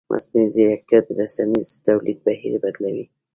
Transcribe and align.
مصنوعي 0.11 0.47
ځیرکتیا 0.53 0.99
د 1.05 1.07
رسنیز 1.19 1.69
تولید 1.85 2.17
بهیر 2.25 2.53
بدلوي. 2.63 3.05